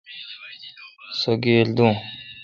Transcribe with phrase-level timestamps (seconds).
[1.19, 1.87] سو گیل دو۔